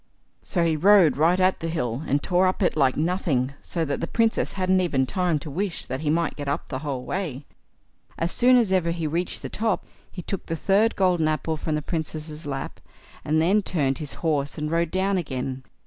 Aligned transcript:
So 0.41 0.63
he 0.63 0.75
rode 0.75 1.15
right 1.15 1.39
at 1.39 1.59
the 1.59 1.67
hill, 1.67 2.01
and 2.07 2.23
tore 2.23 2.47
up 2.47 2.63
it 2.63 2.75
like 2.75 2.97
nothing, 2.97 3.51
so 3.61 3.85
that 3.85 4.01
the 4.01 4.07
Princess 4.07 4.53
hadn't 4.53 4.81
even 4.81 5.05
time 5.05 5.37
to 5.37 5.51
wish 5.51 5.85
that 5.85 5.99
he 5.99 6.09
might 6.09 6.35
get 6.35 6.47
up 6.47 6.69
the 6.69 6.79
whole 6.79 7.03
way. 7.05 7.45
As 8.17 8.31
soon 8.31 8.57
as 8.57 8.71
ever 8.71 8.89
he 8.89 9.05
reached 9.05 9.43
the 9.43 9.47
top, 9.47 9.85
he 10.11 10.23
took 10.23 10.47
the 10.47 10.55
third 10.55 10.95
golden 10.95 11.27
apple 11.27 11.55
from 11.55 11.75
the 11.75 11.83
Princess' 11.83 12.47
lap, 12.47 12.79
and 13.23 13.39
then 13.39 13.61
turned 13.61 13.99
his 13.99 14.15
horse 14.25 14.57
and 14.57 14.71
rode 14.71 14.89
down 14.89 15.19
again. 15.19 15.61